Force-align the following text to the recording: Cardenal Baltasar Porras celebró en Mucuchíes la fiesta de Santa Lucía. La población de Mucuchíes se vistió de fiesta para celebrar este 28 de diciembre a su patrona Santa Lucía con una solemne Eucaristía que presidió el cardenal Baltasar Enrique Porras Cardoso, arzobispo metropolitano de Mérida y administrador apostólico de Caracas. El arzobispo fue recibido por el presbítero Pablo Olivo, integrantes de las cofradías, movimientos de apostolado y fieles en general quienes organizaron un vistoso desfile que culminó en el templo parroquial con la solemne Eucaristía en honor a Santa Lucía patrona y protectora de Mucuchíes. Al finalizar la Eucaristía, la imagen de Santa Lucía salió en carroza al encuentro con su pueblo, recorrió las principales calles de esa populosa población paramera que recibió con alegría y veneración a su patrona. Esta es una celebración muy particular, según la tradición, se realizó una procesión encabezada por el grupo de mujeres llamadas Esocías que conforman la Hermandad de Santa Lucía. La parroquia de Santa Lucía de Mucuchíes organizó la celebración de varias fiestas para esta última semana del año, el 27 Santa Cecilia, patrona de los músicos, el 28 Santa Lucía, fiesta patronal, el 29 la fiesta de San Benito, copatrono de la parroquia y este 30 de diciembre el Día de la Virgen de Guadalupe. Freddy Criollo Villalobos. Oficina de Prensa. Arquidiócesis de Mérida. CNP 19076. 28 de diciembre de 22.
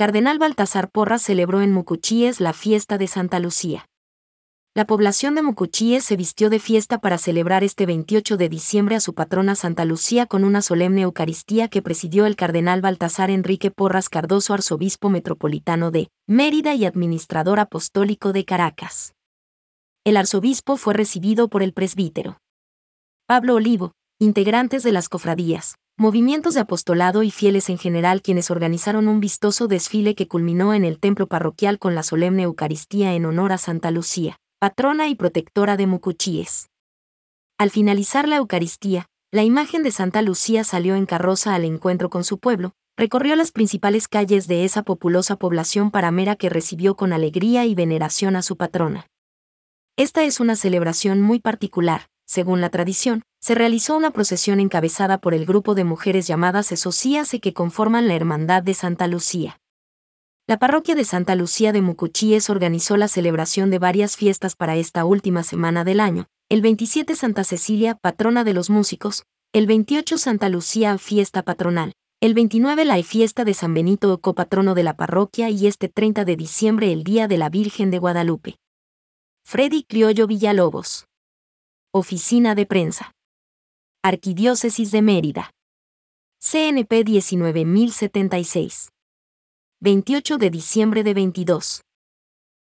Cardenal 0.00 0.38
Baltasar 0.38 0.90
Porras 0.90 1.20
celebró 1.20 1.60
en 1.60 1.72
Mucuchíes 1.72 2.40
la 2.40 2.54
fiesta 2.54 2.96
de 2.96 3.06
Santa 3.06 3.38
Lucía. 3.38 3.84
La 4.74 4.86
población 4.86 5.34
de 5.34 5.42
Mucuchíes 5.42 6.04
se 6.04 6.16
vistió 6.16 6.48
de 6.48 6.58
fiesta 6.58 7.02
para 7.02 7.18
celebrar 7.18 7.64
este 7.64 7.84
28 7.84 8.38
de 8.38 8.48
diciembre 8.48 8.96
a 8.96 9.00
su 9.00 9.12
patrona 9.12 9.56
Santa 9.56 9.84
Lucía 9.84 10.24
con 10.24 10.44
una 10.44 10.62
solemne 10.62 11.02
Eucaristía 11.02 11.68
que 11.68 11.82
presidió 11.82 12.24
el 12.24 12.34
cardenal 12.34 12.80
Baltasar 12.80 13.28
Enrique 13.28 13.70
Porras 13.70 14.08
Cardoso, 14.08 14.54
arzobispo 14.54 15.10
metropolitano 15.10 15.90
de 15.90 16.08
Mérida 16.26 16.74
y 16.74 16.86
administrador 16.86 17.60
apostólico 17.60 18.32
de 18.32 18.46
Caracas. 18.46 19.12
El 20.06 20.16
arzobispo 20.16 20.78
fue 20.78 20.94
recibido 20.94 21.48
por 21.48 21.62
el 21.62 21.74
presbítero 21.74 22.38
Pablo 23.26 23.56
Olivo, 23.56 23.92
integrantes 24.20 24.82
de 24.82 24.92
las 24.92 25.08
cofradías, 25.08 25.76
movimientos 25.96 26.54
de 26.54 26.60
apostolado 26.60 27.22
y 27.22 27.30
fieles 27.30 27.70
en 27.70 27.78
general 27.78 28.22
quienes 28.22 28.50
organizaron 28.50 29.08
un 29.08 29.18
vistoso 29.18 29.66
desfile 29.66 30.14
que 30.14 30.28
culminó 30.28 30.74
en 30.74 30.84
el 30.84 31.00
templo 31.00 31.26
parroquial 31.26 31.78
con 31.78 31.94
la 31.94 32.02
solemne 32.02 32.42
Eucaristía 32.42 33.14
en 33.14 33.24
honor 33.24 33.52
a 33.52 33.58
Santa 33.58 33.90
Lucía 33.90 34.36
patrona 34.60 35.08
y 35.08 35.14
protectora 35.14 35.78
de 35.78 35.86
Mucuchíes. 35.86 36.68
Al 37.56 37.70
finalizar 37.70 38.28
la 38.28 38.36
Eucaristía, 38.36 39.06
la 39.32 39.42
imagen 39.42 39.82
de 39.82 39.90
Santa 39.90 40.20
Lucía 40.20 40.64
salió 40.64 40.96
en 40.96 41.06
carroza 41.06 41.54
al 41.54 41.64
encuentro 41.64 42.10
con 42.10 42.24
su 42.24 42.38
pueblo, 42.38 42.74
recorrió 42.94 43.36
las 43.36 43.52
principales 43.52 44.06
calles 44.06 44.48
de 44.48 44.66
esa 44.66 44.82
populosa 44.82 45.36
población 45.36 45.90
paramera 45.90 46.36
que 46.36 46.50
recibió 46.50 46.94
con 46.94 47.14
alegría 47.14 47.64
y 47.64 47.74
veneración 47.74 48.36
a 48.36 48.42
su 48.42 48.58
patrona. 48.58 49.06
Esta 49.96 50.24
es 50.24 50.40
una 50.40 50.56
celebración 50.56 51.22
muy 51.22 51.40
particular, 51.40 52.08
según 52.30 52.60
la 52.60 52.70
tradición, 52.70 53.24
se 53.40 53.56
realizó 53.56 53.96
una 53.96 54.12
procesión 54.12 54.60
encabezada 54.60 55.18
por 55.18 55.34
el 55.34 55.46
grupo 55.46 55.74
de 55.74 55.82
mujeres 55.82 56.28
llamadas 56.28 56.70
Esocías 56.70 57.34
que 57.42 57.52
conforman 57.52 58.06
la 58.06 58.14
Hermandad 58.14 58.62
de 58.62 58.72
Santa 58.72 59.08
Lucía. 59.08 59.58
La 60.46 60.56
parroquia 60.56 60.94
de 60.94 61.02
Santa 61.02 61.34
Lucía 61.34 61.72
de 61.72 61.82
Mucuchíes 61.82 62.48
organizó 62.48 62.96
la 62.96 63.08
celebración 63.08 63.68
de 63.72 63.80
varias 63.80 64.16
fiestas 64.16 64.54
para 64.54 64.76
esta 64.76 65.04
última 65.04 65.42
semana 65.42 65.82
del 65.82 65.98
año, 65.98 66.28
el 66.48 66.62
27 66.62 67.16
Santa 67.16 67.42
Cecilia, 67.42 67.96
patrona 67.96 68.44
de 68.44 68.54
los 68.54 68.70
músicos, 68.70 69.24
el 69.52 69.66
28 69.66 70.16
Santa 70.16 70.48
Lucía, 70.48 70.98
fiesta 70.98 71.42
patronal, 71.42 71.94
el 72.20 72.34
29 72.34 72.84
la 72.84 73.02
fiesta 73.02 73.44
de 73.44 73.54
San 73.54 73.74
Benito, 73.74 74.20
copatrono 74.20 74.76
de 74.76 74.84
la 74.84 74.94
parroquia 74.94 75.50
y 75.50 75.66
este 75.66 75.88
30 75.88 76.24
de 76.24 76.36
diciembre 76.36 76.92
el 76.92 77.02
Día 77.02 77.26
de 77.26 77.38
la 77.38 77.48
Virgen 77.48 77.90
de 77.90 77.98
Guadalupe. 77.98 78.54
Freddy 79.44 79.82
Criollo 79.82 80.28
Villalobos. 80.28 81.09
Oficina 81.92 82.54
de 82.54 82.66
Prensa. 82.66 83.10
Arquidiócesis 84.00 84.92
de 84.92 85.02
Mérida. 85.02 85.50
CNP 86.38 87.02
19076. 87.02 88.90
28 89.80 90.38
de 90.38 90.50
diciembre 90.50 91.02
de 91.02 91.14
22. 91.14 91.80